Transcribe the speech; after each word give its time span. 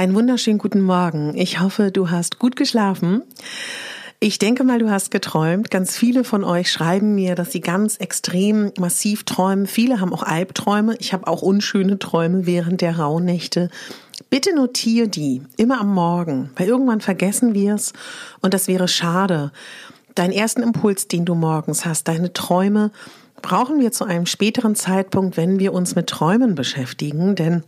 Einen 0.00 0.14
wunderschönen 0.14 0.58
guten 0.58 0.82
Morgen. 0.82 1.36
Ich 1.36 1.58
hoffe, 1.58 1.90
du 1.90 2.08
hast 2.08 2.38
gut 2.38 2.54
geschlafen. 2.54 3.24
Ich 4.20 4.38
denke 4.38 4.62
mal, 4.62 4.78
du 4.78 4.90
hast 4.90 5.10
geträumt. 5.10 5.72
Ganz 5.72 5.96
viele 5.96 6.22
von 6.22 6.44
euch 6.44 6.70
schreiben 6.70 7.16
mir, 7.16 7.34
dass 7.34 7.50
sie 7.50 7.60
ganz 7.60 7.96
extrem 7.96 8.70
massiv 8.78 9.24
träumen. 9.24 9.66
Viele 9.66 10.00
haben 10.00 10.14
auch 10.14 10.22
Albträume. 10.22 10.94
Ich 11.00 11.12
habe 11.12 11.26
auch 11.26 11.42
unschöne 11.42 11.98
Träume 11.98 12.46
während 12.46 12.80
der 12.80 13.00
Rauhnächte. 13.00 13.70
Bitte 14.30 14.54
notiere 14.54 15.08
die 15.08 15.42
immer 15.56 15.80
am 15.80 15.92
Morgen, 15.92 16.50
weil 16.54 16.68
irgendwann 16.68 17.00
vergessen 17.00 17.52
wir 17.52 17.74
es 17.74 17.92
und 18.40 18.54
das 18.54 18.68
wäre 18.68 18.86
schade. 18.86 19.50
Deinen 20.14 20.32
ersten 20.32 20.62
Impuls, 20.62 21.08
den 21.08 21.24
du 21.24 21.34
morgens 21.34 21.84
hast, 21.84 22.06
deine 22.06 22.32
Träume, 22.32 22.92
brauchen 23.42 23.80
wir 23.80 23.90
zu 23.90 24.04
einem 24.04 24.26
späteren 24.26 24.76
Zeitpunkt, 24.76 25.36
wenn 25.36 25.58
wir 25.58 25.72
uns 25.72 25.96
mit 25.96 26.06
Träumen 26.06 26.54
beschäftigen, 26.54 27.34
denn 27.34 27.64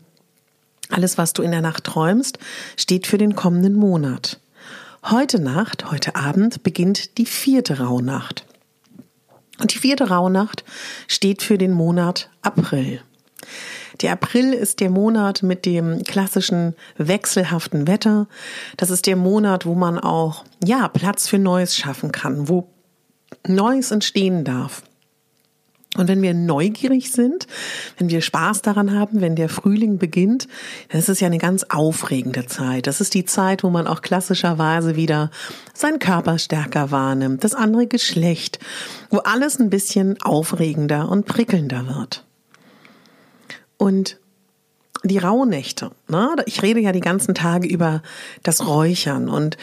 alles, 0.90 1.18
was 1.18 1.32
du 1.32 1.42
in 1.42 1.50
der 1.50 1.60
Nacht 1.60 1.84
träumst, 1.84 2.38
steht 2.76 3.06
für 3.06 3.18
den 3.18 3.36
kommenden 3.36 3.74
Monat. 3.74 4.40
Heute 5.04 5.40
Nacht, 5.40 5.90
heute 5.90 6.14
Abend 6.16 6.62
beginnt 6.62 7.16
die 7.18 7.26
vierte 7.26 7.78
Rauhnacht. 7.78 8.44
Und 9.60 9.74
die 9.74 9.78
vierte 9.78 10.08
Rauhnacht 10.08 10.64
steht 11.08 11.42
für 11.42 11.58
den 11.58 11.72
Monat 11.72 12.30
April. 12.42 13.02
Der 14.00 14.12
April 14.12 14.52
ist 14.52 14.80
der 14.80 14.90
Monat 14.90 15.42
mit 15.42 15.66
dem 15.66 16.04
klassischen 16.04 16.74
wechselhaften 16.96 17.86
Wetter. 17.86 18.28
Das 18.76 18.90
ist 18.90 19.06
der 19.06 19.16
Monat, 19.16 19.66
wo 19.66 19.74
man 19.74 19.98
auch, 19.98 20.44
ja, 20.64 20.88
Platz 20.88 21.28
für 21.28 21.38
Neues 21.38 21.76
schaffen 21.76 22.12
kann, 22.12 22.48
wo 22.48 22.68
Neues 23.46 23.90
entstehen 23.90 24.44
darf. 24.44 24.82
Und 26.00 26.08
wenn 26.08 26.22
wir 26.22 26.32
neugierig 26.32 27.12
sind, 27.12 27.46
wenn 27.98 28.08
wir 28.08 28.22
Spaß 28.22 28.62
daran 28.62 28.98
haben, 28.98 29.20
wenn 29.20 29.36
der 29.36 29.50
Frühling 29.50 29.98
beginnt, 29.98 30.48
dann 30.88 30.98
ist 30.98 31.10
es 31.10 31.20
ja 31.20 31.26
eine 31.26 31.36
ganz 31.36 31.64
aufregende 31.64 32.46
Zeit. 32.46 32.86
Das 32.86 33.02
ist 33.02 33.12
die 33.12 33.26
Zeit, 33.26 33.62
wo 33.62 33.68
man 33.68 33.86
auch 33.86 34.00
klassischerweise 34.00 34.96
wieder 34.96 35.30
seinen 35.74 35.98
Körper 35.98 36.38
stärker 36.38 36.90
wahrnimmt, 36.90 37.44
das 37.44 37.54
andere 37.54 37.86
Geschlecht, 37.86 38.60
wo 39.10 39.18
alles 39.18 39.60
ein 39.60 39.68
bisschen 39.68 40.20
aufregender 40.22 41.10
und 41.10 41.26
prickelnder 41.26 41.86
wird. 41.86 42.24
Und 43.76 44.16
die 45.04 45.18
Rauhnächte, 45.18 45.90
ne? 46.08 46.34
ich 46.46 46.62
rede 46.62 46.80
ja 46.80 46.92
die 46.92 47.00
ganzen 47.00 47.34
Tage 47.34 47.68
über 47.68 48.00
das 48.42 48.66
Räuchern 48.66 49.28
und 49.28 49.58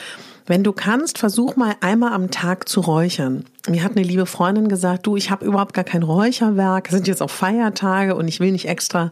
wenn 0.47 0.63
du 0.63 0.71
kannst, 0.71 1.17
versuch 1.17 1.57
mal 1.57 1.75
einmal 1.81 2.13
am 2.13 2.31
Tag 2.31 2.69
zu 2.69 2.79
räuchern. 2.79 3.43
Mir 3.67 3.83
hat 3.83 3.91
eine 3.91 4.03
liebe 4.03 4.25
Freundin 4.25 4.69
gesagt, 4.69 5.05
du, 5.05 5.17
ich 5.17 5.29
habe 5.29 5.45
überhaupt 5.45 5.73
gar 5.73 5.83
kein 5.83 6.03
Räucherwerk, 6.03 6.87
es 6.87 6.93
sind 6.93 7.07
jetzt 7.07 7.21
auch 7.21 7.29
Feiertage 7.29 8.15
und 8.15 8.29
ich 8.29 8.39
will 8.39 8.53
nicht 8.53 8.67
extra 8.67 9.11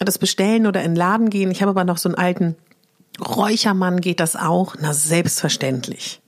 das 0.00 0.18
bestellen 0.18 0.66
oder 0.66 0.82
in 0.82 0.92
den 0.92 0.96
Laden 0.96 1.30
gehen. 1.30 1.52
Ich 1.52 1.62
habe 1.62 1.70
aber 1.70 1.84
noch 1.84 1.98
so 1.98 2.08
einen 2.08 2.18
alten 2.18 2.56
Räuchermann, 3.24 4.00
geht 4.00 4.18
das 4.18 4.34
auch? 4.34 4.74
Na, 4.80 4.92
selbstverständlich. 4.92 6.20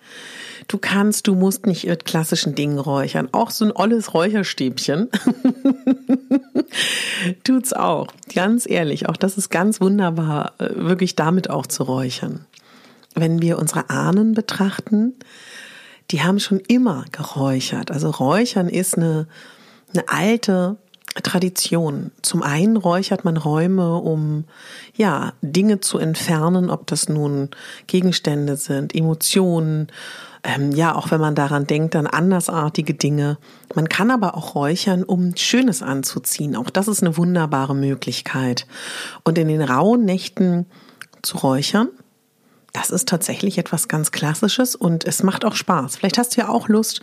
Du 0.69 0.79
kannst, 0.79 1.27
du 1.27 1.35
musst 1.35 1.67
nicht 1.67 1.87
mit 1.87 2.05
klassischen 2.05 2.55
Dingen 2.55 2.79
räuchern. 2.79 3.29
Auch 3.33 3.51
so 3.51 3.65
ein 3.65 3.73
olles 3.75 4.15
Räucherstäbchen 4.15 5.09
tut's 7.45 7.73
auch. 7.73 8.07
Ganz 8.35 8.69
ehrlich, 8.69 9.09
auch 9.09 9.17
das 9.17 9.37
ist 9.37 9.51
ganz 9.51 9.81
wunderbar, 9.81 10.53
äh, 10.59 10.69
wirklich 10.77 11.17
damit 11.17 11.51
auch 11.51 11.67
zu 11.67 11.83
räuchern 11.83 12.47
wenn 13.15 13.43
wir 13.43 13.59
unsere 13.59 13.91
Ahnen 13.91 14.35
betrachten, 14.35 15.15
die 16.11 16.23
haben 16.23 16.41
schon 16.41 16.61
immer 16.61 17.05
geräuchert. 17.13 17.91
Also 17.91 18.11
Räuchern 18.11 18.69
ist 18.69 18.97
eine, 18.97 19.27
eine 19.93 20.09
alte 20.09 20.77
Tradition. 21.23 22.13
Zum 22.23 22.43
einen 22.43 22.77
räuchert 22.77 23.25
man 23.25 23.37
Räume, 23.37 23.97
um 23.97 24.45
ja 24.95 25.33
Dinge 25.43 25.81
zu 25.81 25.99
entfernen, 25.99 26.71
ob 26.71 26.87
das 26.87 27.09
nun 27.09 27.51
Gegenstände 27.87 28.57
sind, 28.57 28.95
Emotionen, 28.95 29.89
ähm, 30.45 30.71
ja 30.73 30.95
auch 30.95 31.11
wenn 31.11 31.21
man 31.21 31.35
daran 31.35 31.67
denkt, 31.67 31.95
dann 31.95 32.07
andersartige 32.07 32.95
Dinge. 32.95 33.39
Man 33.75 33.89
kann 33.89 34.11
aber 34.11 34.37
auch 34.37 34.55
räuchern, 34.55 35.03
um 35.03 35.37
Schönes 35.37 35.83
anzuziehen. 35.83 36.57
Auch 36.57 36.71
das 36.71 36.89
ist 36.89 37.03
eine 37.03 37.17
wunderbare 37.17 37.75
Möglichkeit. 37.75 38.67
Und 39.25 39.39
in 39.39 39.49
den 39.49 39.63
rauen 39.63 40.05
Nächten 40.05 40.67
zu 41.23 41.39
räuchern, 41.39 41.89
das 42.73 42.91
ist 42.91 43.09
tatsächlich 43.09 43.59
etwas 43.59 43.89
ganz 43.89 44.13
Klassisches 44.13 44.75
und 44.75 45.05
es 45.05 45.23
macht 45.23 45.45
auch 45.45 45.55
Spaß. 45.55 45.97
Vielleicht 45.97 46.19
hast 46.19 46.37
du 46.37 46.43
ja 46.43 46.49
auch 46.49 46.69
Lust, 46.69 47.01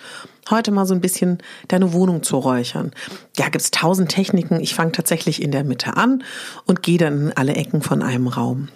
heute 0.50 0.72
mal 0.72 0.86
so 0.86 0.94
ein 0.94 1.02
bisschen 1.02 1.40
deine 1.68 1.92
Wohnung 1.94 2.24
zu 2.24 2.38
räuchern. 2.38 2.92
Ja, 3.38 3.50
gibt's 3.50 3.72
tausend 3.72 4.10
Techniken. 4.10 4.60
Ich 4.60 4.76
fange 4.76 4.92
tatsächlich 4.92 5.42
in 5.42 5.52
der 5.52 5.64
Mitte 5.64 5.98
an 5.98 6.24
und 6.66 6.84
gehe 6.84 6.98
dann 6.98 7.28
in 7.28 7.34
alle 7.34 7.56
Ecken 7.56 7.82
von 7.82 8.04
einem 8.04 8.28
Raum. 8.28 8.70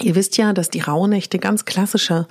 Ihr 0.00 0.14
wisst 0.14 0.36
ja, 0.36 0.52
dass 0.52 0.70
die 0.70 0.80
Rauhnächte 0.80 1.38
ganz 1.38 1.64
klassische 1.64 2.26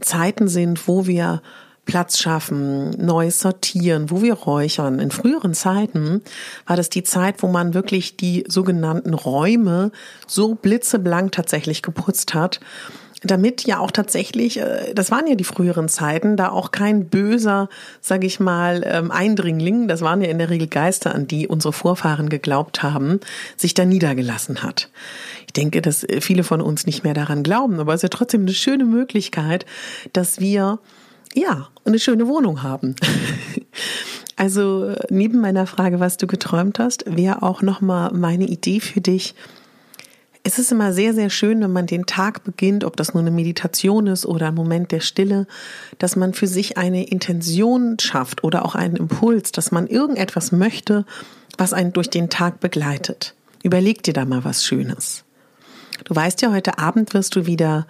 Zeiten 0.00 0.48
sind, 0.48 0.88
wo 0.88 1.06
wir 1.06 1.42
Platz 1.84 2.18
schaffen, 2.18 2.90
Neues 2.90 3.40
sortieren, 3.40 4.10
wo 4.10 4.22
wir 4.22 4.34
räuchern. 4.34 5.00
In 5.00 5.10
früheren 5.10 5.52
Zeiten 5.52 6.22
war 6.66 6.76
das 6.76 6.90
die 6.90 7.02
Zeit, 7.02 7.42
wo 7.42 7.48
man 7.48 7.74
wirklich 7.74 8.16
die 8.16 8.44
sogenannten 8.46 9.14
Räume 9.14 9.90
so 10.26 10.54
blitzeblank 10.54 11.32
tatsächlich 11.32 11.82
geputzt 11.82 12.34
hat, 12.34 12.60
damit 13.24 13.64
ja 13.64 13.78
auch 13.78 13.90
tatsächlich, 13.90 14.58
äh, 14.58 14.94
das 14.94 15.10
waren 15.10 15.26
ja 15.26 15.34
die 15.34 15.44
früheren 15.44 15.88
Zeiten, 15.88 16.36
da 16.36 16.50
auch 16.50 16.70
kein 16.70 17.08
böser, 17.08 17.68
sag 18.00 18.24
ich 18.24 18.40
mal, 18.40 18.82
ähm, 18.86 19.10
Eindringling, 19.10 19.88
das 19.88 20.00
waren 20.00 20.22
ja 20.22 20.28
in 20.28 20.38
der 20.38 20.50
Regel 20.50 20.68
Geister, 20.68 21.14
an 21.14 21.26
die 21.26 21.46
unsere 21.48 21.72
Vorfahren 21.72 22.28
geglaubt 22.28 22.82
haben, 22.82 23.20
sich 23.56 23.74
da 23.74 23.84
niedergelassen 23.84 24.62
hat. 24.62 24.88
Ich 25.46 25.52
denke, 25.52 25.82
dass 25.82 26.06
viele 26.20 26.44
von 26.44 26.60
uns 26.60 26.86
nicht 26.86 27.04
mehr 27.04 27.14
daran 27.14 27.42
glauben, 27.42 27.80
aber 27.80 27.92
es 27.92 27.98
ist 27.98 28.04
ja 28.04 28.08
trotzdem 28.08 28.42
eine 28.42 28.54
schöne 28.54 28.84
Möglichkeit, 28.84 29.66
dass 30.12 30.40
wir 30.40 30.78
ja, 31.34 31.68
eine 31.84 31.98
schöne 31.98 32.28
Wohnung 32.28 32.62
haben. 32.62 32.94
also 34.36 34.94
neben 35.10 35.40
meiner 35.40 35.66
Frage, 35.66 36.00
was 36.00 36.16
du 36.16 36.26
geträumt 36.26 36.78
hast, 36.78 37.04
wäre 37.06 37.42
auch 37.42 37.62
nochmal 37.62 38.12
meine 38.12 38.44
Idee 38.44 38.80
für 38.80 39.00
dich. 39.00 39.34
Es 40.44 40.58
ist 40.58 40.72
immer 40.72 40.92
sehr, 40.92 41.14
sehr 41.14 41.30
schön, 41.30 41.60
wenn 41.60 41.72
man 41.72 41.86
den 41.86 42.04
Tag 42.04 42.42
beginnt, 42.42 42.82
ob 42.82 42.96
das 42.96 43.14
nur 43.14 43.22
eine 43.22 43.30
Meditation 43.30 44.08
ist 44.08 44.26
oder 44.26 44.48
ein 44.48 44.54
Moment 44.54 44.90
der 44.90 45.00
Stille, 45.00 45.46
dass 45.98 46.16
man 46.16 46.34
für 46.34 46.48
sich 46.48 46.76
eine 46.76 47.04
Intention 47.06 47.96
schafft 48.00 48.42
oder 48.42 48.64
auch 48.64 48.74
einen 48.74 48.96
Impuls, 48.96 49.52
dass 49.52 49.70
man 49.70 49.86
irgendetwas 49.86 50.50
möchte, 50.50 51.04
was 51.58 51.72
einen 51.72 51.92
durch 51.92 52.10
den 52.10 52.28
Tag 52.28 52.58
begleitet. 52.58 53.34
Überleg 53.62 54.02
dir 54.02 54.14
da 54.14 54.24
mal 54.24 54.44
was 54.44 54.64
Schönes. 54.64 55.24
Du 56.04 56.16
weißt 56.16 56.42
ja, 56.42 56.50
heute 56.50 56.78
Abend 56.78 57.14
wirst 57.14 57.36
du 57.36 57.46
wieder 57.46 57.86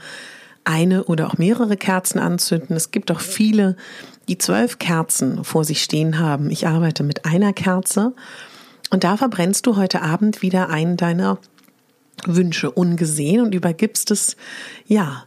eine 0.65 1.05
oder 1.05 1.27
auch 1.27 1.39
mehrere 1.39 1.77
Kerzen 1.77 2.19
anzünden. 2.19 2.77
Es 2.77 2.91
gibt 2.91 3.11
auch 3.11 3.21
viele, 3.21 3.77
die 4.29 4.39
zwölf 4.39 4.79
Kerzen 4.79 5.45
vor 5.45 5.65
sich 5.65 5.83
stehen 5.83 6.19
haben. 6.19 6.51
Ich 6.51 6.67
arbeite 6.67 7.03
mit 7.03 7.25
einer 7.25 7.53
Kerze 7.53 8.15
und 8.91 9.05
da 9.05 9.17
verbrennst 9.17 9.67
du 9.67 9.77
heute 9.77 10.03
Abend 10.03 10.43
wieder 10.43 10.69
einen 10.69 10.97
deiner 10.97 11.39
Wünsche 12.27 12.71
ungesehen 12.71 13.41
und 13.41 13.55
übergibst 13.55 14.11
es, 14.11 14.37
ja, 14.87 15.25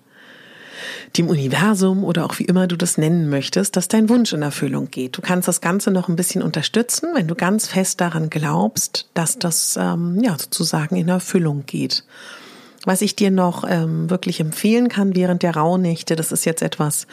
dem 1.17 1.29
Universum 1.29 2.03
oder 2.03 2.25
auch 2.25 2.39
wie 2.39 2.45
immer 2.45 2.67
du 2.67 2.75
das 2.75 2.97
nennen 2.97 3.29
möchtest, 3.29 3.75
dass 3.75 3.87
dein 3.87 4.09
Wunsch 4.09 4.33
in 4.33 4.41
Erfüllung 4.41 4.91
geht. 4.91 5.17
Du 5.17 5.21
kannst 5.21 5.47
das 5.47 5.61
Ganze 5.61 5.91
noch 5.91 6.09
ein 6.09 6.15
bisschen 6.15 6.41
unterstützen, 6.41 7.09
wenn 7.13 7.27
du 7.27 7.35
ganz 7.35 7.67
fest 7.67 8.01
daran 8.01 8.29
glaubst, 8.29 9.09
dass 9.13 9.39
das 9.39 9.77
ähm, 9.79 10.21
ja 10.21 10.37
sozusagen 10.37 10.95
in 10.95 11.07
Erfüllung 11.07 11.65
geht. 11.65 12.03
Was 12.85 13.01
ich 13.01 13.15
dir 13.15 13.31
noch 13.31 13.65
ähm, 13.67 14.09
wirklich 14.09 14.39
empfehlen 14.39 14.89
kann 14.89 15.15
während 15.15 15.43
der 15.43 15.55
Rauhnächte, 15.55 16.15
das 16.15 16.31
ist 16.31 16.45
jetzt 16.45 16.61
etwas, 16.61 17.07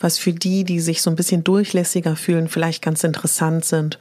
was 0.00 0.18
für 0.18 0.32
die, 0.32 0.64
die 0.64 0.80
sich 0.80 1.02
so 1.02 1.10
ein 1.10 1.16
bisschen 1.16 1.44
durchlässiger 1.44 2.16
fühlen, 2.16 2.48
vielleicht 2.48 2.82
ganz 2.82 3.04
interessant 3.04 3.64
sind. 3.64 3.98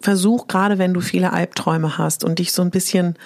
Versuch 0.00 0.48
gerade, 0.48 0.78
wenn 0.78 0.94
du 0.94 1.00
viele 1.00 1.32
Albträume 1.32 1.98
hast 1.98 2.24
und 2.24 2.38
dich 2.38 2.52
so 2.52 2.62
ein 2.62 2.70
bisschen 2.70 3.16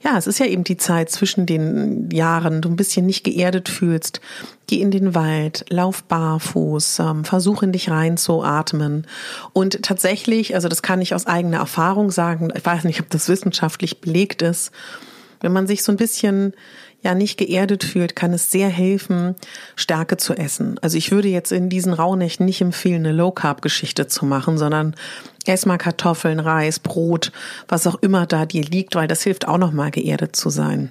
ja, 0.00 0.16
es 0.16 0.26
ist 0.26 0.38
ja 0.38 0.46
eben 0.46 0.64
die 0.64 0.76
Zeit 0.76 1.10
zwischen 1.10 1.44
den 1.44 2.10
Jahren, 2.10 2.62
du 2.62 2.68
ein 2.68 2.76
bisschen 2.76 3.06
nicht 3.06 3.24
geerdet 3.24 3.68
fühlst. 3.68 4.20
Geh 4.68 4.80
in 4.80 4.90
den 4.90 5.14
Wald, 5.14 5.64
lauf 5.70 6.04
barfuß, 6.04 7.00
ähm, 7.00 7.24
versuch 7.24 7.62
in 7.62 7.72
dich 7.72 7.90
reinzuatmen. 7.90 9.06
Und 9.52 9.82
tatsächlich, 9.82 10.54
also 10.54 10.68
das 10.68 10.82
kann 10.82 11.00
ich 11.00 11.14
aus 11.14 11.26
eigener 11.26 11.58
Erfahrung 11.58 12.10
sagen, 12.10 12.50
ich 12.54 12.64
weiß 12.64 12.84
nicht, 12.84 13.00
ob 13.00 13.10
das 13.10 13.28
wissenschaftlich 13.28 14.00
belegt 14.00 14.42
ist, 14.42 14.70
wenn 15.40 15.52
man 15.52 15.66
sich 15.66 15.82
so 15.82 15.92
ein 15.92 15.96
bisschen 15.96 16.54
ja 17.02 17.14
nicht 17.14 17.38
geerdet 17.38 17.84
fühlt, 17.84 18.16
kann 18.16 18.32
es 18.32 18.50
sehr 18.50 18.68
helfen, 18.68 19.36
Stärke 19.76 20.16
zu 20.16 20.34
essen. 20.34 20.78
Also 20.82 20.98
ich 20.98 21.12
würde 21.12 21.28
jetzt 21.28 21.52
in 21.52 21.68
diesen 21.68 21.92
Rauhnächten 21.92 22.44
nicht 22.44 22.60
empfehlen, 22.60 23.06
eine 23.06 23.12
Low-Carb-Geschichte 23.12 24.08
zu 24.08 24.26
machen, 24.26 24.58
sondern 24.58 24.96
ess 25.46 25.64
mal 25.64 25.78
Kartoffeln, 25.78 26.40
Reis, 26.40 26.80
Brot, 26.80 27.30
was 27.68 27.86
auch 27.86 27.96
immer 27.96 28.26
da 28.26 28.46
dir 28.46 28.64
liegt, 28.64 28.96
weil 28.96 29.06
das 29.06 29.22
hilft 29.22 29.46
auch 29.46 29.58
nochmal 29.58 29.90
geerdet 29.90 30.34
zu 30.34 30.50
sein. 30.50 30.90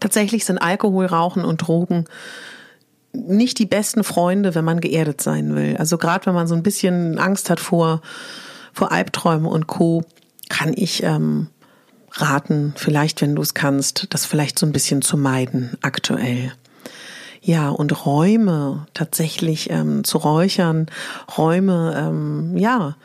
Tatsächlich 0.00 0.44
sind 0.44 0.58
Alkohol, 0.58 1.06
Rauchen 1.06 1.44
und 1.44 1.58
Drogen 1.58 2.04
nicht 3.12 3.58
die 3.58 3.66
besten 3.66 4.04
Freunde, 4.04 4.54
wenn 4.54 4.64
man 4.64 4.80
geerdet 4.80 5.20
sein 5.20 5.54
will. 5.54 5.76
Also 5.76 5.98
gerade 5.98 6.26
wenn 6.26 6.34
man 6.34 6.46
so 6.46 6.54
ein 6.54 6.62
bisschen 6.62 7.18
Angst 7.18 7.50
hat 7.50 7.60
vor, 7.60 8.00
vor 8.72 8.90
Albträumen 8.90 9.46
und 9.46 9.66
Co., 9.66 10.02
kann 10.48 10.72
ich 10.74 11.02
ähm, 11.02 11.48
raten, 12.12 12.74
vielleicht, 12.76 13.20
wenn 13.20 13.34
du 13.34 13.42
es 13.42 13.54
kannst, 13.54 14.06
das 14.10 14.26
vielleicht 14.26 14.58
so 14.58 14.66
ein 14.66 14.72
bisschen 14.72 15.02
zu 15.02 15.16
meiden 15.16 15.76
aktuell. 15.82 16.52
Ja, 17.40 17.70
und 17.70 18.06
Räume 18.06 18.86
tatsächlich 18.94 19.70
ähm, 19.70 20.04
zu 20.04 20.18
räuchern, 20.18 20.86
Räume, 21.36 21.94
ähm, 21.98 22.56
ja, 22.56 22.96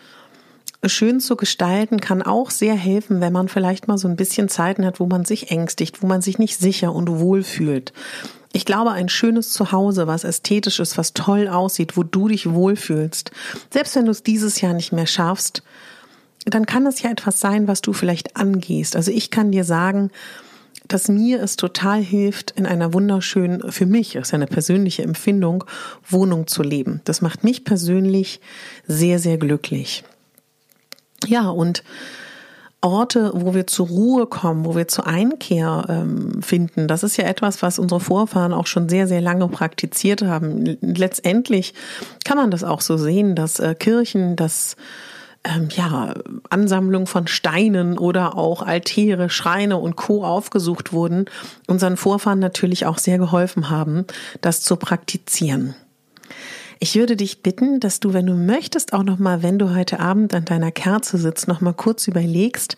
schön 0.85 1.19
zu 1.19 1.35
gestalten, 1.35 1.99
kann 1.99 2.21
auch 2.21 2.51
sehr 2.51 2.75
helfen, 2.75 3.19
wenn 3.19 3.33
man 3.33 3.47
vielleicht 3.47 3.87
mal 3.87 3.97
so 3.97 4.07
ein 4.07 4.15
bisschen 4.15 4.47
Zeiten 4.47 4.85
hat, 4.85 4.99
wo 4.99 5.07
man 5.07 5.25
sich 5.25 5.49
ängstigt, 5.49 6.03
wo 6.03 6.07
man 6.07 6.21
sich 6.21 6.37
nicht 6.37 6.59
sicher 6.59 6.93
und 6.93 7.19
wohl 7.19 7.41
fühlt. 7.41 7.93
Ich 8.53 8.65
glaube, 8.65 8.91
ein 8.91 9.09
schönes 9.09 9.51
Zuhause, 9.51 10.07
was 10.07 10.23
ästhetisch 10.23 10.79
ist, 10.79 10.97
was 10.97 11.13
toll 11.13 11.47
aussieht, 11.47 11.97
wo 11.97 12.03
du 12.03 12.27
dich 12.27 12.49
wohlfühlst, 12.49 13.31
selbst 13.71 13.95
wenn 13.95 14.05
du 14.05 14.11
es 14.11 14.23
dieses 14.23 14.61
Jahr 14.61 14.73
nicht 14.73 14.91
mehr 14.91 15.07
schaffst, 15.07 15.63
dann 16.49 16.65
kann 16.65 16.85
es 16.85 17.01
ja 17.01 17.09
etwas 17.09 17.39
sein, 17.39 17.67
was 17.67 17.81
du 17.81 17.93
vielleicht 17.93 18.37
angehst. 18.37 18.95
Also 18.95 19.11
ich 19.11 19.31
kann 19.31 19.51
dir 19.51 19.63
sagen, 19.63 20.11
dass 20.87 21.09
mir 21.09 21.41
es 21.41 21.57
total 21.57 22.01
hilft, 22.01 22.51
in 22.51 22.65
einer 22.65 22.93
wunderschönen, 22.93 23.71
für 23.71 23.85
mich, 23.85 24.13
das 24.13 24.29
ist 24.29 24.33
eine 24.33 24.47
persönliche 24.47 25.03
Empfindung, 25.03 25.65
Wohnung 26.07 26.47
zu 26.47 26.63
leben. 26.63 27.01
Das 27.03 27.21
macht 27.21 27.43
mich 27.43 27.65
persönlich 27.65 28.39
sehr, 28.87 29.19
sehr 29.19 29.37
glücklich. 29.37 30.03
Ja, 31.25 31.49
und 31.49 31.83
Orte, 32.79 33.31
wo 33.33 33.55
wir 33.55 33.65
zur 33.65 33.87
Ruhe 33.87 34.27
kommen, 34.27 34.63
wo 34.63 34.75
wir 34.75 34.87
zur 34.87 35.07
Einkehr 35.07 35.85
ähm, 35.89 36.41
finden, 36.43 36.87
das 36.87 37.03
ist 37.03 37.17
ja 37.17 37.25
etwas, 37.25 37.61
was 37.61 37.79
unsere 37.79 37.99
Vorfahren 37.99 38.53
auch 38.53 38.67
schon 38.67 38.87
sehr, 38.87 39.07
sehr 39.07 39.19
lange 39.19 39.47
praktiziert 39.47 40.21
haben. 40.21 40.77
Letztendlich 40.81 41.73
kann 42.23 42.37
man 42.37 42.51
das 42.51 42.63
auch 42.63 42.81
so 42.81 42.95
sehen, 42.95 43.35
dass 43.35 43.59
äh, 43.59 43.73
Kirchen, 43.73 44.35
dass 44.35 44.75
ähm, 45.47 45.69
ja, 45.71 46.13
Ansammlung 46.49 47.07
von 47.07 47.27
Steinen 47.27 47.97
oder 47.97 48.37
auch 48.37 48.61
Altäre, 48.61 49.29
Schreine 49.29 49.77
und 49.77 49.95
Co. 49.95 50.23
aufgesucht 50.23 50.93
wurden, 50.93 51.25
unseren 51.67 51.97
Vorfahren 51.97 52.39
natürlich 52.39 52.85
auch 52.85 52.97
sehr 52.97 53.17
geholfen 53.17 53.69
haben, 53.69 54.05
das 54.41 54.61
zu 54.61 54.75
praktizieren. 54.75 55.75
Ich 56.79 56.95
würde 56.95 57.15
dich 57.15 57.41
bitten, 57.41 57.79
dass 57.79 57.99
du, 57.99 58.13
wenn 58.13 58.27
du 58.27 58.33
möchtest, 58.33 58.93
auch 58.93 59.03
noch 59.03 59.17
mal, 59.17 59.41
wenn 59.41 59.57
du 59.57 59.73
heute 59.73 59.99
Abend 59.99 60.35
an 60.35 60.45
deiner 60.45 60.71
Kerze 60.71 61.17
sitzt, 61.17 61.47
noch 61.47 61.61
mal 61.61 61.73
kurz 61.73 62.07
überlegst, 62.07 62.77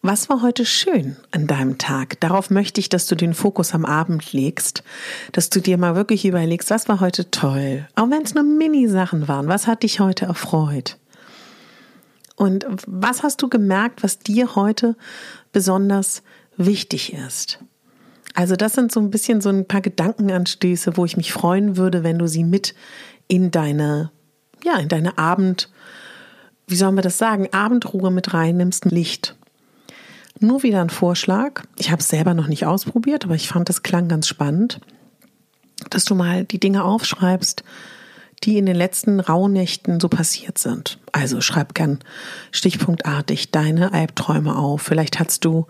was 0.00 0.28
war 0.28 0.42
heute 0.42 0.64
schön 0.64 1.16
an 1.32 1.48
deinem 1.48 1.76
Tag? 1.76 2.20
Darauf 2.20 2.50
möchte 2.50 2.80
ich, 2.80 2.88
dass 2.88 3.06
du 3.06 3.16
den 3.16 3.34
Fokus 3.34 3.74
am 3.74 3.84
Abend 3.84 4.32
legst, 4.32 4.84
dass 5.32 5.50
du 5.50 5.60
dir 5.60 5.76
mal 5.76 5.96
wirklich 5.96 6.24
überlegst, 6.24 6.70
was 6.70 6.88
war 6.88 7.00
heute 7.00 7.32
toll? 7.32 7.88
Auch 7.96 8.08
wenn 8.08 8.22
es 8.22 8.32
nur 8.32 8.44
Mini-Sachen 8.44 9.26
waren, 9.26 9.48
was 9.48 9.66
hat 9.66 9.82
dich 9.82 9.98
heute 9.98 10.26
erfreut? 10.26 10.98
Und 12.38 12.64
was 12.86 13.24
hast 13.24 13.42
du 13.42 13.48
gemerkt, 13.48 14.04
was 14.04 14.20
dir 14.20 14.54
heute 14.54 14.96
besonders 15.52 16.22
wichtig 16.56 17.12
ist? 17.12 17.58
Also 18.34 18.54
das 18.54 18.74
sind 18.74 18.92
so 18.92 19.00
ein 19.00 19.10
bisschen 19.10 19.40
so 19.40 19.48
ein 19.48 19.66
paar 19.66 19.80
Gedankenanstöße, 19.80 20.96
wo 20.96 21.04
ich 21.04 21.16
mich 21.16 21.32
freuen 21.32 21.76
würde, 21.76 22.04
wenn 22.04 22.16
du 22.16 22.28
sie 22.28 22.44
mit 22.44 22.76
in 23.26 23.50
deine, 23.50 24.12
ja, 24.62 24.78
in 24.78 24.86
deine 24.88 25.18
Abend, 25.18 25.68
wie 26.68 26.76
sollen 26.76 26.94
wir 26.94 27.02
das 27.02 27.18
sagen, 27.18 27.48
Abendruhe 27.52 28.12
mit 28.12 28.32
reinnimmst, 28.32 28.84
Licht. 28.84 29.34
Nur 30.38 30.62
wieder 30.62 30.80
ein 30.80 30.90
Vorschlag. 30.90 31.64
Ich 31.76 31.90
habe 31.90 32.00
es 32.00 32.08
selber 32.08 32.34
noch 32.34 32.46
nicht 32.46 32.66
ausprobiert, 32.66 33.24
aber 33.24 33.34
ich 33.34 33.48
fand 33.48 33.68
das 33.68 33.82
klang 33.82 34.06
ganz 34.06 34.28
spannend, 34.28 34.80
dass 35.90 36.04
du 36.04 36.14
mal 36.14 36.44
die 36.44 36.60
Dinge 36.60 36.84
aufschreibst, 36.84 37.64
die 38.44 38.58
in 38.58 38.66
den 38.66 38.76
letzten 38.76 39.20
Rauhnächten 39.20 40.00
so 40.00 40.08
passiert 40.08 40.58
sind. 40.58 40.98
Also 41.12 41.40
schreib 41.40 41.74
gern 41.74 41.98
stichpunktartig 42.52 43.50
deine 43.50 43.92
Albträume 43.92 44.56
auf. 44.56 44.82
Vielleicht 44.82 45.18
hast 45.18 45.44
du 45.44 45.66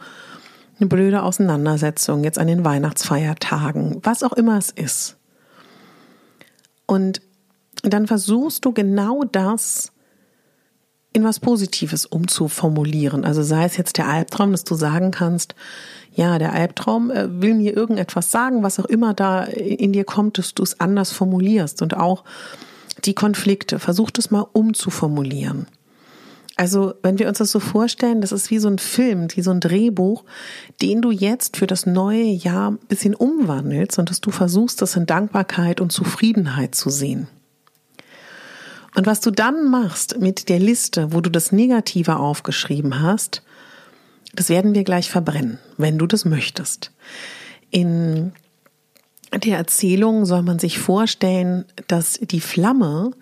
eine 0.78 0.88
blöde 0.88 1.22
Auseinandersetzung 1.22 2.24
jetzt 2.24 2.38
an 2.38 2.46
den 2.46 2.64
Weihnachtsfeiertagen, 2.64 4.00
was 4.02 4.22
auch 4.22 4.32
immer 4.32 4.58
es 4.58 4.70
ist. 4.70 5.16
Und 6.86 7.20
dann 7.82 8.06
versuchst 8.06 8.64
du 8.64 8.72
genau 8.72 9.24
das 9.24 9.92
in 11.18 11.24
was 11.24 11.40
Positives 11.40 12.06
umzuformulieren. 12.06 13.24
Also 13.24 13.42
sei 13.42 13.64
es 13.64 13.76
jetzt 13.76 13.98
der 13.98 14.08
Albtraum, 14.08 14.52
dass 14.52 14.64
du 14.64 14.74
sagen 14.74 15.10
kannst, 15.10 15.54
ja, 16.14 16.38
der 16.38 16.52
Albtraum 16.52 17.10
äh, 17.10 17.42
will 17.42 17.54
mir 17.54 17.76
irgendetwas 17.76 18.30
sagen, 18.30 18.62
was 18.62 18.80
auch 18.80 18.86
immer 18.86 19.14
da 19.14 19.44
in 19.44 19.92
dir 19.92 20.04
kommt, 20.04 20.38
dass 20.38 20.54
du 20.54 20.62
es 20.62 20.80
anders 20.80 21.12
formulierst 21.12 21.82
und 21.82 21.96
auch 21.96 22.24
die 23.04 23.14
Konflikte, 23.14 23.78
versuch 23.78 24.10
das 24.10 24.30
mal 24.30 24.46
umzuformulieren. 24.52 25.66
Also, 26.56 26.94
wenn 27.02 27.20
wir 27.20 27.28
uns 27.28 27.38
das 27.38 27.52
so 27.52 27.60
vorstellen, 27.60 28.20
das 28.20 28.32
ist 28.32 28.50
wie 28.50 28.58
so 28.58 28.68
ein 28.68 28.78
Film, 28.78 29.28
wie 29.34 29.42
so 29.42 29.52
ein 29.52 29.60
Drehbuch, 29.60 30.24
den 30.82 31.02
du 31.02 31.12
jetzt 31.12 31.56
für 31.56 31.68
das 31.68 31.86
neue 31.86 32.24
Jahr 32.24 32.72
ein 32.72 32.78
bisschen 32.88 33.14
umwandelst 33.14 34.00
und 34.00 34.10
dass 34.10 34.20
du 34.20 34.32
versuchst, 34.32 34.82
das 34.82 34.96
in 34.96 35.06
Dankbarkeit 35.06 35.80
und 35.80 35.92
Zufriedenheit 35.92 36.74
zu 36.74 36.90
sehen. 36.90 37.28
Und 38.98 39.06
was 39.06 39.20
du 39.20 39.30
dann 39.30 39.70
machst 39.70 40.18
mit 40.18 40.48
der 40.48 40.58
Liste, 40.58 41.12
wo 41.12 41.20
du 41.20 41.30
das 41.30 41.52
Negative 41.52 42.16
aufgeschrieben 42.16 43.00
hast, 43.00 43.44
das 44.34 44.48
werden 44.48 44.74
wir 44.74 44.82
gleich 44.82 45.08
verbrennen, 45.08 45.60
wenn 45.76 45.98
du 45.98 46.08
das 46.08 46.24
möchtest. 46.24 46.90
In 47.70 48.32
der 49.32 49.56
Erzählung 49.56 50.26
soll 50.26 50.42
man 50.42 50.58
sich 50.58 50.80
vorstellen, 50.80 51.64
dass 51.86 52.14
die 52.14 52.40
Flamme 52.40 53.12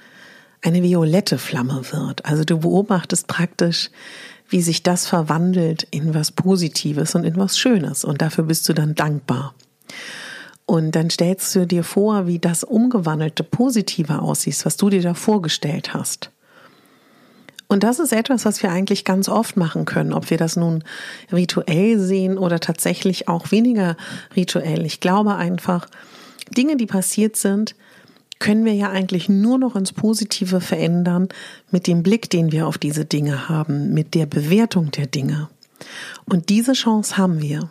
eine 0.63 0.83
violette 0.83 1.37
Flamme 1.37 1.83
wird. 1.93 2.25
Also 2.25 2.45
du 2.45 2.61
beobachtest 2.61 3.27
praktisch, 3.27 3.91
wie 4.49 4.63
sich 4.63 4.83
das 4.83 5.07
verwandelt 5.07 5.87
in 5.91 6.15
was 6.15 6.33
Positives 6.33 7.15
und 7.15 7.25
in 7.25 7.37
was 7.37 7.59
Schönes. 7.59 8.03
Und 8.03 8.23
dafür 8.23 8.45
bist 8.45 8.67
du 8.71 8.73
dann 8.73 8.95
dankbar. 8.95 9.55
Und 10.67 10.93
dann 10.93 11.11
stellst 11.11 11.55
du 11.55 11.65
dir 11.65 11.85
vor, 11.85 12.27
wie 12.27 12.41
das 12.41 12.65
umgewandelte 12.65 13.45
Positive 13.45 14.21
aussieht, 14.21 14.65
was 14.65 14.77
du 14.77 14.91
dir 14.91 15.01
da 15.01 15.15
vorgestellt 15.15 15.95
hast. 15.95 16.31
Und 17.69 17.83
das 17.83 17.99
ist 17.99 18.13
etwas, 18.13 18.45
was 18.45 18.63
wir 18.63 18.71
eigentlich 18.71 19.05
ganz 19.05 19.29
oft 19.29 19.57
machen 19.57 19.85
können, 19.85 20.13
ob 20.13 20.31
wir 20.31 20.37
das 20.37 20.57
nun 20.57 20.85
rituell 21.33 21.99
sehen 21.99 22.39
oder 22.39 22.61
tatsächlich 22.61 23.29
auch 23.29 23.51
weniger 23.51 23.97
rituell. 24.37 24.85
Ich 24.87 25.01
glaube 25.01 25.35
einfach, 25.35 25.89
Dinge, 26.57 26.77
die 26.77 26.87
passiert 26.87 27.37
sind, 27.37 27.75
können 28.39 28.65
wir 28.65 28.75
ja 28.75 28.91
eigentlich 28.91 29.29
nur 29.29 29.59
noch 29.59 29.77
ins 29.77 29.93
Positive 29.93 30.61
verändern 30.61 31.29
mit 31.71 31.87
dem 31.87 32.03
Blick, 32.03 32.29
den 32.31 32.53
wir 32.53 32.67
auf 32.67 32.79
diese 32.79 33.05
Dinge 33.05 33.49
haben, 33.49 33.95
mit 33.95 34.15
der 34.15 34.27
Bewertung 34.27 34.91
der 34.91 35.07
Dinge. 35.07 35.49
Und 36.25 36.49
diese 36.51 36.75
Chance 36.75 37.17
haben 37.17 37.41
wir. 37.41 37.71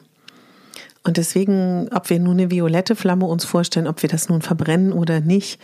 Und 1.05 1.17
deswegen, 1.17 1.87
ob 1.93 2.09
wir 2.09 2.19
nun 2.19 2.39
eine 2.39 2.51
violette 2.51 2.95
Flamme 2.95 3.25
uns 3.25 3.45
vorstellen, 3.45 3.87
ob 3.87 4.01
wir 4.01 4.09
das 4.09 4.27
nun 4.27 4.41
verbrennen 4.41 4.91
oder 4.91 5.21
nicht, 5.21 5.59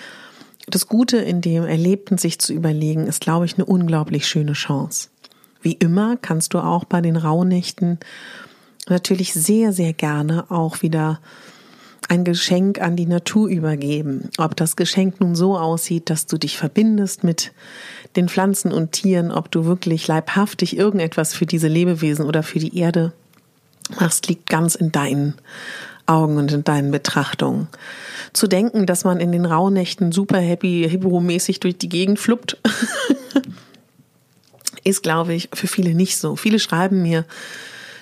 Das 0.70 0.88
Gute 0.88 1.18
in 1.18 1.42
dem 1.42 1.66
Erlebten 1.66 2.20
sich 2.20 2.38
zu 2.38 2.54
überlegen, 2.54 3.08
ist, 3.08 3.20
glaube 3.20 3.46
ich, 3.46 3.56
eine 3.56 3.66
unglaublich 3.66 4.28
schöne 4.28 4.54
Chance. 4.54 5.10
Wie 5.64 5.74
immer 5.74 6.18
kannst 6.18 6.54
du 6.54 6.60
auch 6.60 6.86
bei 6.86 7.02
den 7.02 7.16
Rauhnächten 7.16 8.00
natürlich 8.88 9.34
sehr, 9.34 9.74
sehr 9.74 9.94
gerne 9.94 10.50
auch 10.52 10.84
wieder 10.84 11.20
ein 12.10 12.24
Geschenk 12.24 12.80
an 12.80 12.96
die 12.96 13.06
Natur 13.08 13.48
übergeben. 13.48 14.30
Ob 14.38 14.56
das 14.56 14.76
Geschenk 14.76 15.20
nun 15.20 15.36
so 15.36 15.58
aussieht, 15.58 16.10
dass 16.10 16.28
du 16.28 16.38
dich 16.38 16.58
verbindest 16.58 17.24
mit 17.24 17.52
den 18.16 18.30
Pflanzen 18.30 18.72
und 18.72 18.92
Tieren, 18.92 19.32
ob 19.32 19.50
du 19.50 19.66
wirklich 19.66 20.08
leibhaftig 20.08 20.78
irgendetwas 20.78 21.34
für 21.34 21.46
diese 21.48 21.68
Lebewesen 21.68 22.26
oder 22.26 22.44
für 22.44 22.60
die 22.60 22.78
Erde 22.78 23.14
machst, 24.00 24.28
liegt 24.28 24.50
ganz 24.50 24.76
in 24.76 24.92
deinen 24.92 25.36
Augen 26.06 26.38
und 26.38 26.52
in 26.52 26.64
deinen 26.64 26.92
Betrachtungen. 26.92 27.68
Zu 28.34 28.48
denken, 28.48 28.86
dass 28.86 29.04
man 29.04 29.20
in 29.20 29.32
den 29.32 29.46
Rauhnächten 29.46 30.12
super 30.12 30.40
happy, 30.40 30.88
hippo-mäßig 30.90 31.60
durch 31.60 31.78
die 31.78 31.90
Gegend 31.90 32.20
fluppt, 32.20 32.58
ist, 34.84 35.04
glaube 35.04 35.34
ich, 35.34 35.50
für 35.54 35.68
viele 35.68 35.94
nicht 35.94 36.18
so. 36.18 36.36
Viele 36.36 36.60
schreiben 36.60 37.02
mir, 37.02 37.26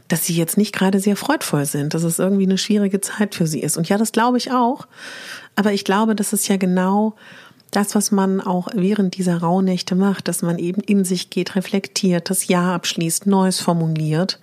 dass 0.07 0.25
sie 0.25 0.35
jetzt 0.35 0.57
nicht 0.57 0.73
gerade 0.73 0.99
sehr 0.99 1.15
freudvoll 1.15 1.65
sind, 1.65 1.93
dass 1.93 2.03
es 2.03 2.19
irgendwie 2.19 2.45
eine 2.45 2.57
schwierige 2.57 2.99
Zeit 2.99 3.35
für 3.35 3.47
sie 3.47 3.61
ist. 3.61 3.77
Und 3.77 3.89
ja, 3.89 3.97
das 3.97 4.11
glaube 4.11 4.37
ich 4.37 4.51
auch. 4.51 4.87
Aber 5.55 5.71
ich 5.71 5.85
glaube, 5.85 6.15
das 6.15 6.33
ist 6.33 6.47
ja 6.47 6.57
genau 6.57 7.15
das, 7.71 7.93
was 7.93 8.11
man 8.11 8.41
auch 8.41 8.69
während 8.73 9.17
dieser 9.17 9.37
Rauhnächte 9.37 9.95
macht, 9.95 10.27
dass 10.27 10.41
man 10.41 10.57
eben 10.57 10.81
in 10.81 11.05
sich 11.05 11.29
geht, 11.29 11.55
reflektiert, 11.55 12.29
das 12.29 12.47
Jahr 12.47 12.73
abschließt, 12.73 13.27
Neues 13.27 13.59
formuliert. 13.59 14.39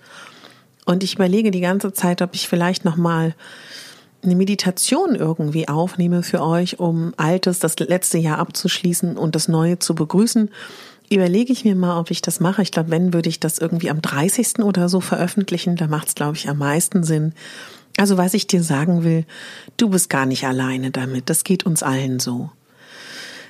Und 0.87 1.03
ich 1.03 1.15
überlege 1.15 1.51
die 1.51 1.59
ganze 1.59 1.91
Zeit, 1.91 2.21
ob 2.21 2.33
ich 2.33 2.47
vielleicht 2.47 2.85
nochmal 2.85 3.35
eine 4.23 4.35
Meditation 4.35 5.15
irgendwie 5.15 5.67
aufnehme 5.67 6.23
für 6.23 6.41
euch, 6.41 6.79
um 6.79 7.13
Altes, 7.17 7.59
das 7.59 7.77
letzte 7.77 8.17
Jahr 8.17 8.39
abzuschließen 8.39 9.17
und 9.17 9.35
das 9.35 9.49
Neue 9.49 9.79
zu 9.79 9.93
begrüßen 9.93 10.49
überlege 11.09 11.53
ich 11.53 11.63
mir 11.63 11.75
mal, 11.75 11.99
ob 11.99 12.11
ich 12.11 12.21
das 12.21 12.39
mache. 12.39 12.61
Ich 12.61 12.71
glaube, 12.71 12.89
wenn, 12.89 13.13
würde 13.13 13.29
ich 13.29 13.39
das 13.39 13.59
irgendwie 13.59 13.89
am 13.89 14.01
30. 14.01 14.59
oder 14.59 14.89
so 14.89 14.99
veröffentlichen. 14.99 15.75
Da 15.75 15.87
macht 15.87 16.09
es, 16.09 16.15
glaube 16.15 16.35
ich, 16.35 16.49
am 16.49 16.57
meisten 16.57 17.03
Sinn. 17.03 17.33
Also 17.97 18.17
was 18.17 18.33
ich 18.33 18.47
dir 18.47 18.61
sagen 18.61 19.03
will, 19.03 19.25
du 19.77 19.89
bist 19.89 20.09
gar 20.09 20.25
nicht 20.25 20.45
alleine 20.45 20.91
damit. 20.91 21.29
Das 21.29 21.43
geht 21.43 21.65
uns 21.65 21.83
allen 21.83 22.19
so. 22.19 22.49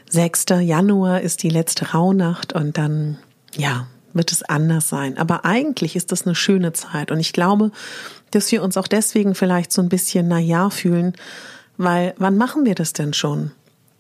6. 0.10 0.46
Januar 0.62 1.22
ist 1.22 1.44
die 1.44 1.50
letzte 1.50 1.92
Rauhnacht 1.92 2.54
und 2.54 2.78
dann, 2.78 3.18
ja, 3.56 3.88
wird 4.18 4.32
es 4.32 4.44
anders 4.44 4.90
sein. 4.90 5.18
Aber 5.18 5.46
eigentlich 5.46 5.96
ist 5.96 6.12
das 6.12 6.26
eine 6.26 6.36
schöne 6.36 6.74
Zeit 6.74 7.12
und 7.12 7.20
ich 7.20 7.34
glaube, 7.34 7.72
dass 8.32 8.52
wir 8.52 8.64
uns 8.64 8.78
auch 8.78 8.88
deswegen 8.88 9.36
vielleicht 9.36 9.72
so 9.72 9.82
ein 9.82 9.90
bisschen 9.90 10.28
na 10.28 10.40
ja 10.40 10.70
fühlen, 10.70 11.14
weil 11.78 12.14
wann 12.18 12.38
machen 12.38 12.66
wir 12.66 12.76
das 12.76 12.94
denn 12.94 13.14
schon? 13.14 13.52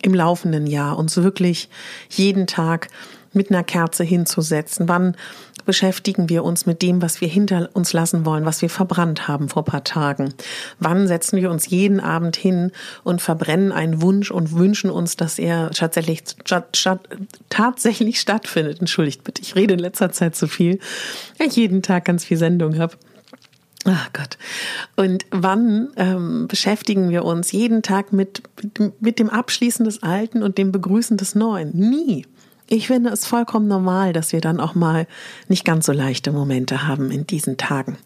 Im 0.02 0.14
laufenden 0.14 0.68
Jahr 0.68 0.98
uns 0.98 1.18
wirklich 1.18 1.70
jeden 2.10 2.46
Tag 2.46 2.90
mit 3.34 3.50
einer 3.50 3.64
Kerze 3.64 4.04
hinzusetzen? 4.04 4.88
Wann 4.88 5.16
beschäftigen 5.66 6.30
wir 6.30 6.44
uns 6.44 6.66
mit 6.66 6.82
dem, 6.82 7.02
was 7.02 7.22
wir 7.22 7.28
hinter 7.28 7.70
uns 7.74 7.94
lassen 7.94 8.26
wollen, 8.26 8.46
was 8.46 8.62
wir 8.62 8.70
verbrannt 8.70 9.28
haben 9.28 9.50
vor 9.50 9.66
paar 9.66 9.84
Tagen? 9.84 10.34
Wann 10.80 11.08
setzen 11.08 11.40
wir 11.42 11.52
uns 11.52 11.70
jeden 11.70 12.00
Abend 12.00 12.36
hin 12.36 12.72
und 13.04 13.22
verbrennen 13.22 13.72
einen 13.72 14.02
Wunsch 14.02 14.32
und 14.32 14.54
wünschen 14.54 14.90
uns, 14.90 15.18
dass 15.18 15.38
er 15.38 15.72
tatsächlich, 15.72 16.24
tatsächlich 17.50 18.20
stattfindet? 18.20 18.80
Entschuldigt 18.80 19.24
bitte, 19.24 19.42
ich 19.42 19.56
rede 19.56 19.74
in 19.74 19.80
letzter 19.80 20.12
Zeit 20.12 20.36
zu 20.36 20.48
viel, 20.48 20.80
weil 21.38 21.48
ich 21.48 21.56
jeden 21.56 21.82
Tag 21.82 22.06
ganz 22.06 22.24
viel 22.24 22.38
Sendung 22.38 22.80
habe. 22.80 22.96
Ach 23.86 24.12
Gott. 24.12 24.38
Und 24.96 25.26
wann 25.32 25.90
ähm, 25.96 26.48
beschäftigen 26.48 27.10
wir 27.10 27.24
uns 27.24 27.52
jeden 27.52 27.84
Tag 27.84 28.12
mit, 28.12 28.42
mit 29.00 29.20
dem 29.20 29.30
Abschließen 29.30 29.86
des 29.86 30.04
Alten 30.04 30.44
und 30.44 30.58
dem 30.58 30.72
Begrüßen 30.72 31.16
des 31.16 31.36
Neuen? 31.36 31.72
Nie. 31.74 32.26
Ich 32.70 32.88
finde 32.88 33.12
es 33.12 33.26
vollkommen 33.26 33.70
normal, 33.70 34.12
dass 34.12 34.34
wir 34.34 34.42
dann 34.42 34.60
auch 34.60 34.76
mal 34.76 35.08
nicht 35.48 35.64
ganz 35.64 35.86
so 35.86 35.94
leichte 35.94 36.34
Momente 36.34 36.86
haben 36.86 37.12
in 37.12 37.26
diesen 37.26 37.56
Tagen. 37.56 37.98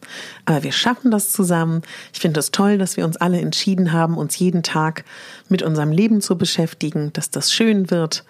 Aber 0.46 0.62
wir 0.62 0.72
schaffen 0.72 1.10
das 1.10 1.32
zusammen. 1.32 1.82
Ich 2.14 2.20
finde 2.20 2.40
es 2.40 2.52
toll, 2.52 2.78
dass 2.78 2.96
wir 2.96 3.06
uns 3.06 3.18
alle 3.18 3.42
entschieden 3.42 3.92
haben, 3.92 4.18
uns 4.18 4.38
jeden 4.38 4.62
Tag 4.62 5.04
mit 5.50 5.64
unserem 5.64 5.92
Leben 5.92 6.22
zu 6.22 6.38
beschäftigen, 6.38 7.12
dass 7.14 7.32
das 7.32 7.52
schön 7.52 7.90
wird 7.90 8.24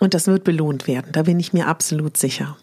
und 0.00 0.14
das 0.14 0.28
wird 0.28 0.44
belohnt 0.44 0.86
werden. 0.86 1.10
Da 1.10 1.22
bin 1.22 1.40
ich 1.40 1.52
mir 1.52 1.66
absolut 1.66 2.16
sicher. 2.16 2.56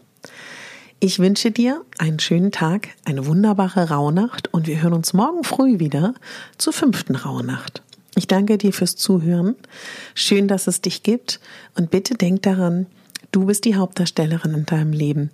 Ich 1.01 1.19
wünsche 1.19 1.51
dir 1.51 1.83
einen 1.97 2.19
schönen 2.19 2.53
Tag, 2.53 2.89
eine 3.03 3.25
wunderbare 3.25 3.89
Rauhnacht 3.89 4.53
und 4.53 4.67
wir 4.67 4.81
hören 4.81 4.93
uns 4.93 5.11
morgen 5.11 5.43
früh 5.43 5.79
wieder 5.79 6.13
zur 6.57 6.71
fünften 6.71 7.15
Rauhnacht. 7.15 7.81
Ich 8.15 8.27
danke 8.27 8.57
dir 8.57 8.71
fürs 8.71 8.95
Zuhören. 8.95 9.55
Schön, 10.13 10.47
dass 10.47 10.67
es 10.67 10.79
dich 10.79 11.03
gibt 11.03 11.41
und 11.75 11.91
bitte 11.91 12.13
denk 12.13 12.43
daran, 12.43 12.85
Du 13.31 13.45
bist 13.45 13.63
die 13.63 13.75
Hauptdarstellerin 13.75 14.53
in 14.53 14.65
deinem 14.65 14.91
Leben. 14.91 15.31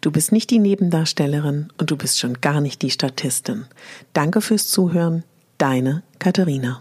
Du 0.00 0.12
bist 0.12 0.30
nicht 0.30 0.50
die 0.50 0.60
Nebendarstellerin 0.60 1.70
und 1.78 1.90
du 1.90 1.96
bist 1.96 2.20
schon 2.20 2.40
gar 2.40 2.60
nicht 2.60 2.80
die 2.82 2.90
Statistin. 2.90 3.64
Danke 4.12 4.40
fürs 4.40 4.68
Zuhören. 4.68 5.24
Deine 5.58 6.02
Katharina. 6.18 6.80